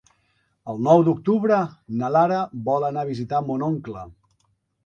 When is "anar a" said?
2.89-3.09